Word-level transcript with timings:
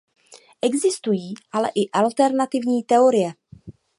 Existují 0.61 1.33
ale 1.53 1.69
i 1.75 1.89
alternativní 1.91 2.83
teorie. 2.83 3.33